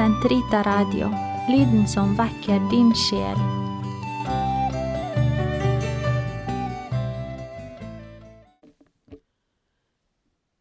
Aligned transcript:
Sentrita 0.00 0.62
Radio, 0.62 1.10
lyden 1.48 1.88
som 1.88 2.14
vekker 2.16 2.60
din 2.70 2.94
sjel. 2.96 3.36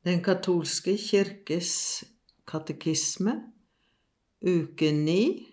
Den 0.03 0.19
katolske 0.25 0.97
kirkes 0.99 2.03
katekisme, 2.51 3.37
uke 4.43 4.91
9, 4.91 5.47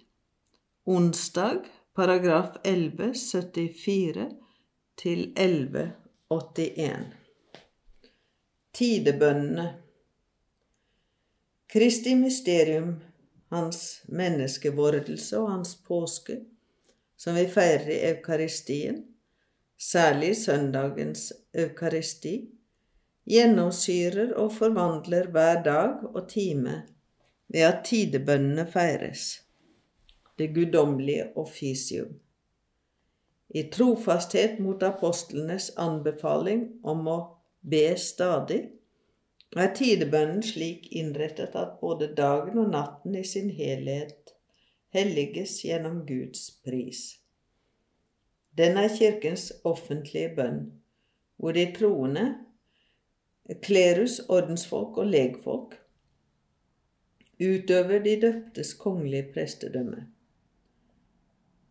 onsdag, 0.91 1.63
paragraf 1.95 2.59
1174 2.65 4.29
til 4.99 5.31
1181. 5.39 7.07
Tidebønnene 8.75 9.75
Kristi 11.71 12.15
mysterium, 12.19 12.97
hans 13.57 14.03
menneskevordelse 14.09 15.39
og 15.41 15.51
hans 15.51 15.75
påske, 15.87 16.41
som 17.17 17.37
vi 17.39 17.47
feirer 17.49 17.89
i 17.91 18.03
Eukaristien, 18.11 19.01
særlig 19.81 20.37
søndagens 20.37 21.33
eukaristi, 21.57 22.37
gjennomsyrer 23.27 24.35
og 24.39 24.53
forvandler 24.55 25.31
hver 25.35 25.63
dag 25.65 26.05
og 26.13 26.29
time 26.29 26.83
ved 27.49 27.67
at 27.67 27.83
tidebønnene 27.89 28.67
feires, 28.71 29.43
det 30.39 30.53
guddommelige 30.55 31.31
offisium. 31.37 32.15
I 33.49 33.63
trofasthet 33.73 34.59
mot 34.61 34.83
apostlenes 34.83 35.71
anbefaling 35.79 36.67
om 36.85 37.07
å 37.09 37.19
be 37.63 37.95
stadig, 37.99 38.67
er 39.57 39.75
tidebønnen 39.75 40.43
slik 40.43 40.89
innrettet 40.93 41.55
at 41.55 41.79
både 41.81 42.09
dagen 42.17 42.59
og 42.59 42.71
natten 42.71 43.15
i 43.15 43.25
sin 43.25 43.51
helhet 43.51 44.35
helliges 44.97 45.61
gjennom 45.63 46.03
Guds 46.09 46.51
pris. 46.65 47.19
Den 48.59 48.77
er 48.81 48.89
Kirkens 48.99 49.53
offentlige 49.65 50.33
bønn, 50.37 50.61
hvor 51.37 51.53
de 51.53 51.67
troende 51.77 52.27
klerus, 53.63 54.19
ordensfolk 54.29 54.97
og 54.97 55.07
legfolk, 55.07 55.77
utøver 57.41 57.99
de 57.99 58.21
døptes 58.21 58.75
kongelige 58.75 59.29
prestedømme. 59.35 60.07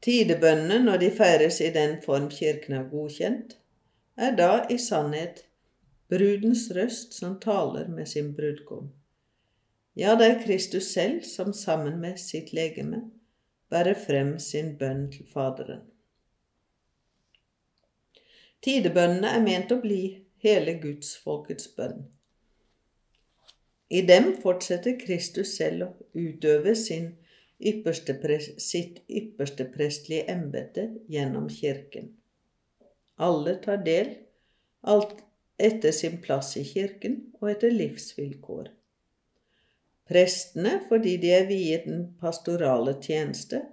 Tidebønnene, 0.02 0.84
når 0.86 0.98
de 0.98 1.12
feires 1.12 1.60
i 1.62 1.72
den 1.74 1.98
form 2.06 2.30
Kirken 2.30 2.76
har 2.76 2.90
godkjent, 2.92 3.58
er 4.18 4.36
da 4.36 4.66
i 4.70 4.78
sannhet 4.78 5.45
brudens 6.12 6.68
røst 6.76 7.14
som 7.18 7.40
taler 7.40 7.88
med 7.88 8.08
sin 8.08 8.34
brudgom. 8.38 8.92
Ja, 9.96 10.16
det 10.20 10.28
er 10.28 10.42
Kristus 10.44 10.92
selv 10.94 11.24
som 11.24 11.54
sammen 11.54 12.00
med 12.02 12.20
sitt 12.20 12.52
legeme 12.54 13.06
bærer 13.72 13.96
frem 13.98 14.36
sin 14.40 14.76
bønn 14.78 15.08
til 15.12 15.28
Faderen. 15.32 15.86
Tidebønnene 18.66 19.32
er 19.38 19.44
ment 19.46 19.72
å 19.72 19.80
bli 19.82 20.02
hele 20.44 20.78
gudsfolkets 20.82 21.70
bønn. 21.78 22.06
I 23.90 24.02
dem 24.02 24.32
fortsetter 24.42 24.98
Kristus 25.00 25.54
selv 25.58 25.86
å 25.86 25.90
utøve 26.18 26.74
ypperste, 27.72 28.16
sitt 28.58 29.04
ypperste 29.08 29.68
prestlige 29.74 30.26
embete 30.34 30.88
gjennom 31.08 31.48
Kirken. 31.50 32.10
Alle 33.22 33.56
tar 33.64 33.84
del, 33.86 34.10
alt 34.82 35.22
etter 35.58 35.92
sin 35.92 36.18
plass 36.22 36.56
i 36.58 36.64
Kirken 36.68 37.20
og 37.42 37.52
etter 37.52 37.72
livsvilkår. 37.72 38.70
Prestene 40.06 40.80
fordi 40.90 41.16
de 41.22 41.32
er 41.34 41.48
viet 41.50 41.88
den 41.88 42.04
pastorale 42.22 42.94
tjeneste, 43.02 43.64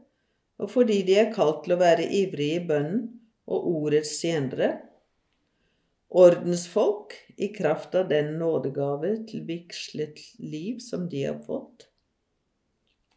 og 0.63 0.71
fordi 0.73 1.03
de 1.05 1.19
er 1.21 1.33
kalt 1.35 1.65
til 1.65 1.75
å 1.75 1.83
være 1.83 2.07
ivrige 2.07 2.61
i 2.61 2.67
bønnen 2.69 3.03
og 3.51 3.67
ordets 3.73 4.15
tjenere, 4.23 4.71
ordensfolk 6.13 7.17
i 7.37 7.49
kraft 7.57 7.97
av 7.99 8.09
den 8.13 8.37
nådegave 8.41 9.15
til 9.29 9.45
vigslet 9.49 10.21
liv 10.39 10.81
som 10.85 11.09
de 11.09 11.25
har 11.25 11.41
fått. 11.47 11.89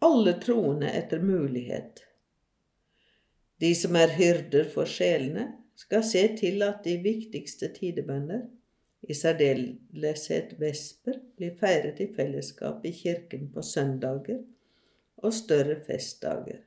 Alle 0.03 0.35
troende 0.41 0.89
etter 0.91 1.23
mulighet. 1.23 2.01
De 3.59 3.71
som 3.75 3.95
er 3.99 4.11
hyrder 4.15 4.67
for 4.71 4.89
sjelene, 4.89 5.53
skal 5.75 6.03
se 6.07 6.21
til 6.39 6.63
at 6.63 6.83
de 6.87 6.95
viktigste 7.03 7.67
tidebønner, 7.75 8.45
i 9.05 9.13
særdeleshet 9.13 10.55
vesper, 10.59 11.19
blir 11.37 11.53
feiret 11.59 11.99
i 12.01 12.07
fellesskap 12.15 12.85
i 12.85 12.91
kirken 12.95 13.49
på 13.53 13.61
søndager 13.61 14.41
og 15.17 15.33
større 15.33 15.77
festdager. 15.85 16.63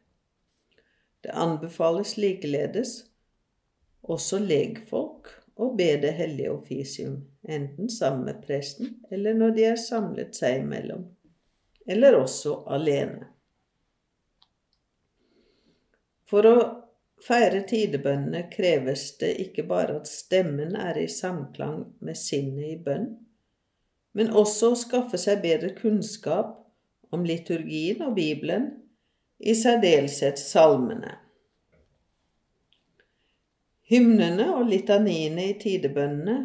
Det 1.25 1.35
anbefales 1.35 2.17
likeledes 2.17 2.93
også 4.03 4.39
legfolk 4.39 5.33
å 5.59 5.73
be 5.75 5.89
det 6.03 6.15
hellige 6.15 6.53
offisium, 6.55 7.25
enten 7.43 7.91
sammen 7.91 8.29
med 8.29 8.43
presten 8.47 9.01
eller 9.11 9.35
når 9.35 9.57
de 9.57 9.65
er 9.73 9.81
samlet 9.83 10.39
seg 10.39 10.61
imellom, 10.63 11.09
eller 11.91 12.21
også 12.21 12.61
alene. 12.71 13.27
For 16.29 16.47
å 16.47 16.57
feire 17.25 17.63
tidebønnene 17.69 18.45
kreves 18.53 19.11
det 19.21 19.35
ikke 19.43 19.65
bare 19.69 19.99
at 20.01 20.11
stemmen 20.11 20.77
er 20.79 20.99
i 21.01 21.09
samklang 21.11 21.85
med 22.05 22.19
sinnet 22.19 22.73
i 22.73 22.77
bønn, 22.85 23.09
men 24.15 24.31
også 24.35 24.73
å 24.73 24.79
skaffe 24.79 25.21
seg 25.21 25.43
bedre 25.45 25.73
kunnskap 25.79 26.55
om 27.15 27.25
liturgien 27.27 28.03
og 28.07 28.15
Bibelen, 28.19 28.71
i 29.39 29.55
særdeleshet 29.55 30.41
salmene. 30.43 31.13
Hymnene 33.89 34.49
og 34.57 34.67
litaniene 34.69 35.45
i 35.53 35.59
tidebønnene 35.63 36.39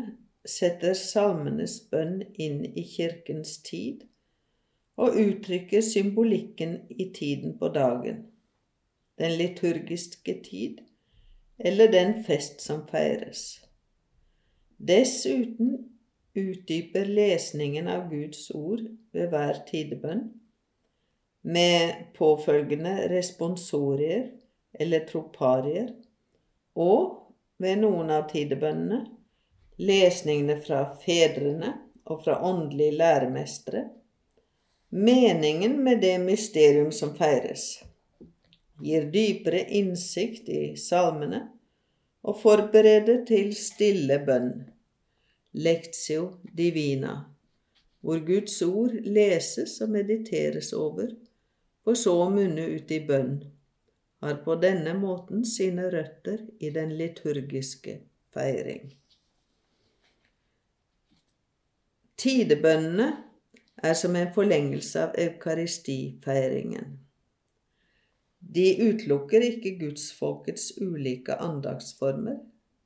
setter 0.47 0.93
salmenes 0.95 1.79
bønn 1.91 2.19
inn 2.39 2.61
i 2.69 2.83
kirkens 2.87 3.57
tid 3.65 4.05
og 5.01 5.17
uttrykker 5.17 5.81
symbolikken 5.81 6.77
i 6.93 7.09
tiden 7.15 7.57
på 7.57 7.71
dagen, 7.73 8.21
den 9.19 9.37
liturgiske 9.37 10.33
tid 10.43 10.81
eller 11.57 11.91
den 11.91 12.23
fest 12.23 12.61
som 12.61 12.87
feires. 12.87 13.59
Dessuten 14.77 15.77
utdyper 16.33 17.05
lesningen 17.05 17.87
av 17.87 18.09
Guds 18.09 18.49
ord 18.51 18.81
ved 19.13 19.29
hver 19.29 19.61
tidebønn 19.67 20.25
med 21.43 21.93
påfølgende 22.17 22.95
responsorier 23.11 24.31
eller 24.73 25.05
troparier 25.07 25.91
og 26.73 27.19
ved 27.61 27.83
noen 27.83 28.09
av 28.11 28.25
tidebønnene, 28.31 29.03
lesningene 29.77 30.57
fra 30.63 30.85
fedrene 31.03 31.73
og 32.09 32.23
fra 32.25 32.39
åndelige 32.43 32.97
læremestere, 32.97 33.83
meningen 34.89 35.77
med 35.83 36.01
det 36.01 36.17
mysterium 36.21 36.91
som 36.91 37.13
feires, 37.17 37.83
gir 38.81 39.09
dypere 39.13 39.61
innsikt 39.77 40.49
i 40.49 40.61
salmene 40.79 41.43
og 42.23 42.39
forbereder 42.41 43.23
til 43.27 43.51
stille 43.55 44.17
bønn, 44.25 44.53
lectio 45.53 46.39
divina, 46.57 47.17
hvor 48.01 48.23
Guds 48.25 48.61
ord 48.65 48.95
leses 49.05 49.75
og 49.83 49.93
mediteres 49.93 50.73
over, 50.73 51.11
for 51.83 51.99
så 51.99 52.15
å 52.23 52.29
munne 52.31 52.65
ut 52.77 52.91
i 52.91 53.01
bønn 53.03 53.37
har 54.23 54.39
på 54.45 54.55
denne 54.55 54.93
måten 54.95 55.43
sine 55.45 55.89
røtter 55.91 56.45
i 56.63 56.69
den 56.71 56.95
liturgiske 56.95 57.97
feiring. 58.31 58.93
Tidebønnene 62.23 63.09
er 63.83 63.97
som 63.99 64.15
en 64.15 64.31
forlengelse 64.31 65.09
av 65.09 65.17
eukaristifeiringen. 65.19 67.02
De 68.53 68.65
utelukker 68.85 69.41
ikke 69.41 69.77
gudsfolkets 69.79 70.71
ulike 70.81 71.35
andagsformer, 71.41 72.37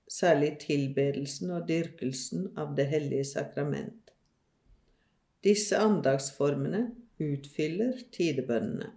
særlig 0.07 0.53
tilbedelsen 0.61 1.51
og 1.51 1.65
dyrkelsen 1.67 2.45
av 2.55 2.75
Det 2.77 2.85
hellige 2.87 3.25
sakrament. 3.33 4.13
Disse 5.43 5.77
andagsformene 5.77 6.83
utfyller 7.19 7.99
tidebønnene. 8.15 8.91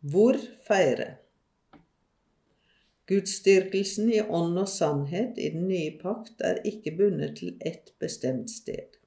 Hvor 0.00 0.38
feire? 0.66 1.12
Gudsdyrkelsen 3.06 4.10
i 4.10 4.20
ånd 4.22 4.58
og 4.58 4.68
sannhet 4.70 5.38
i 5.38 5.52
den 5.54 5.68
nye 5.68 5.94
pakt 6.00 6.42
er 6.42 6.62
ikke 6.66 6.96
bundet 6.98 7.36
til 7.38 7.54
ett 7.60 7.94
bestemt 8.02 8.50
sted. 8.50 9.01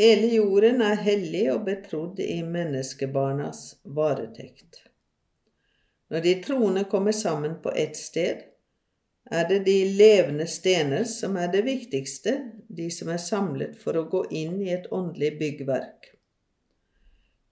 Hele 0.00 0.30
jorden 0.32 0.78
er 0.80 0.94
hellig 1.04 1.42
og 1.52 1.66
betrodd 1.66 2.22
i 2.24 2.38
menneskebarnas 2.40 3.58
varetekt. 3.84 4.78
Når 6.08 6.24
de 6.24 6.32
troende 6.46 6.86
kommer 6.88 7.12
sammen 7.12 7.58
på 7.60 7.74
ett 7.76 8.00
sted, 8.00 8.46
er 9.28 9.44
det 9.50 9.58
de 9.68 9.76
levende 9.98 10.46
stener 10.48 11.04
som 11.04 11.36
er 11.36 11.52
det 11.52 11.66
viktigste, 11.68 12.34
de 12.80 12.88
som 12.96 13.12
er 13.12 13.20
samlet 13.20 13.76
for 13.82 14.00
å 14.00 14.06
gå 14.08 14.24
inn 14.40 14.56
i 14.64 14.72
et 14.72 14.88
åndelig 14.88 15.34
byggverk. 15.42 16.12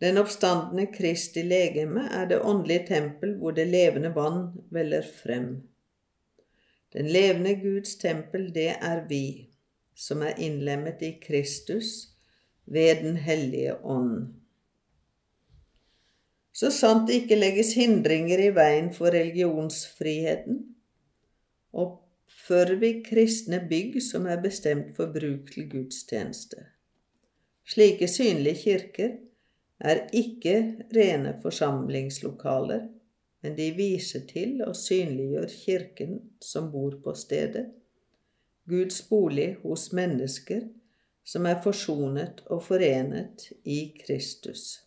Den 0.01 0.17
oppstandende 0.25 0.89
Kristi 0.95 1.45
legeme 1.45 2.09
er 2.09 2.33
det 2.33 2.41
åndelige 2.41 2.89
tempel 2.95 3.37
hvor 3.43 3.53
det 3.53 3.69
levende 3.69 4.17
vann 4.17 4.55
veller 4.73 5.05
frem. 5.05 5.57
Den 6.97 7.13
levende 7.13 7.59
Guds 7.61 7.99
tempel, 8.01 8.49
det 8.57 8.71
er 8.81 9.05
vi, 9.11 9.51
som 9.93 10.25
er 10.25 10.39
innlemmet 10.41 11.05
i 11.05 11.19
Kristus 11.21 12.15
ved 12.71 13.03
Den 13.03 13.17
hellige 13.17 13.77
ånd. 13.85 14.35
Så 16.53 16.71
sant 16.75 17.07
det 17.09 17.23
ikke 17.23 17.39
legges 17.39 17.75
hindringer 17.79 18.41
i 18.43 18.51
veien 18.55 18.91
for 18.95 19.15
religionsfriheten, 19.15 20.59
oppfører 21.73 22.75
vi 22.81 22.91
kristne 23.07 23.61
bygg 23.71 24.01
som 24.03 24.27
er 24.27 24.43
bestemt 24.43 24.91
for 24.97 25.13
bruk 25.15 25.53
til 25.55 25.69
gudstjeneste. 25.71 26.65
Slike 27.69 28.09
synlige 28.09 28.63
kirker 28.65 29.17
er 29.79 30.07
ikke 30.17 30.55
rene 30.97 31.37
forsamlingslokaler, 31.43 32.89
men 33.43 33.55
de 33.55 33.69
viser 33.77 34.25
til 34.27 34.63
og 34.67 34.75
synliggjør 34.77 35.47
Kirken 35.53 36.17
som 36.43 36.73
bor 36.73 36.97
på 37.05 37.15
stedet, 37.15 37.69
Guds 38.69 39.03
bolig 39.09 39.53
hos 39.63 39.93
mennesker 39.93 40.67
som 41.29 41.47
er 41.47 41.61
forsonet 41.61 42.41
og 42.49 42.63
forenet 42.65 43.51
i 43.69 43.81
Kristus. 44.01 44.79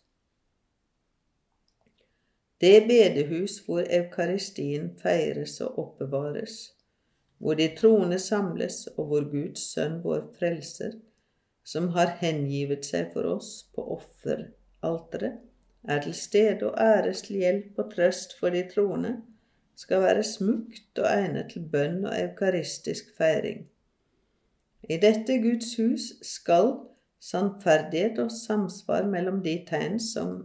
Det 2.62 2.84
bedehus 2.86 3.60
hvor 3.66 3.86
eukaristien 3.86 4.92
feires 5.02 5.60
og 5.62 5.78
oppbevares, 5.78 6.56
hvor 7.38 7.58
de 7.58 7.68
troende 7.78 8.18
samles, 8.22 8.86
og 8.96 9.06
hvor 9.10 9.24
Guds 9.30 9.64
sønn, 9.72 9.96
vår 10.04 10.28
frelser, 10.38 10.92
som 11.66 11.88
har 11.96 12.16
hengivet 12.20 12.86
seg 12.86 13.10
for 13.14 13.26
oss 13.36 13.64
på 13.74 13.82
offeralteret, 13.96 15.40
er 15.82 16.02
til 16.04 16.14
stede 16.14 16.68
og 16.68 16.78
æres 16.78 17.24
til 17.26 17.42
hjelp 17.42 17.82
og 17.82 17.90
trøst 17.94 18.36
for 18.38 18.54
de 18.54 18.62
troende, 18.70 19.16
skal 19.74 20.02
være 20.02 20.22
smukt 20.26 20.98
og 21.02 21.08
egnet 21.10 21.50
til 21.54 21.66
bønn 21.70 22.04
og 22.04 22.14
eukaristisk 22.14 23.10
feiring. 23.18 23.64
I 24.90 24.98
dette 24.98 25.38
Guds 25.38 25.76
hus 25.78 26.08
skal 26.26 26.72
sannferdighet 27.22 28.18
og 28.18 28.32
samsvar 28.34 29.06
mellom 29.06 29.38
de 29.44 29.60
tegn 29.68 30.00
som 30.02 30.40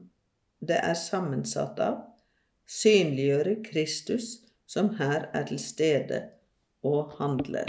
det 0.62 0.78
er 0.78 0.94
sammensatt 0.98 1.80
av, 1.82 2.04
synliggjøre 2.70 3.56
Kristus 3.66 4.44
som 4.70 4.92
her 5.00 5.26
er 5.34 5.48
til 5.50 5.60
stede 5.62 6.20
og 6.86 7.16
handler. 7.18 7.66